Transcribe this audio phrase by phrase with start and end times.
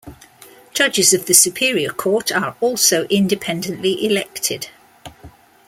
[0.73, 4.69] Judges of the superior court are also independently elected.